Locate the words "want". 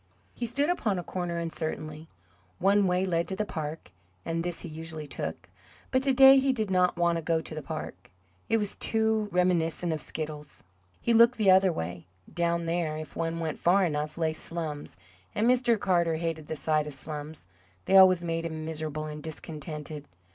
6.97-7.17